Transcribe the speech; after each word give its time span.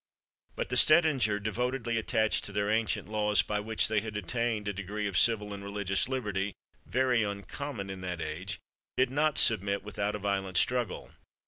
But 0.55 0.69
the 0.69 0.77
Stedinger, 0.77 1.39
devotedly 1.39 1.99
attached 1.99 2.43
to 2.45 2.51
their 2.51 2.71
ancient 2.71 3.07
laws, 3.07 3.43
by 3.43 3.59
which 3.59 3.87
they 3.87 4.01
had 4.01 4.17
attained 4.17 4.67
a 4.67 4.73
degree 4.73 5.05
of 5.05 5.15
civil 5.15 5.53
and 5.53 5.63
religious 5.63 6.09
liberty 6.09 6.55
very 6.87 7.21
uncommon 7.21 7.91
in 7.91 8.01
that 8.01 8.19
age, 8.19 8.57
did 8.97 9.11
not 9.11 9.37
submit 9.37 9.83
without 9.83 10.15
a 10.15 10.17
violent 10.17 10.57
struggle. 10.57 11.11